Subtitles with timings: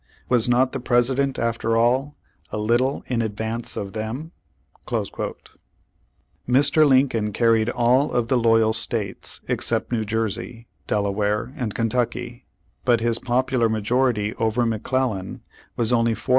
[0.29, 2.15] Was not the Presi dent, after all,
[2.49, 4.31] a little in advance of them?"'
[4.89, 6.87] Mr.
[6.89, 12.47] Lincoln carried all of the loyal states, ex cept New Jersey, Delaware and Kentucky,
[12.83, 15.43] but his popular majority over McClellan
[15.77, 16.27] was only 411,428.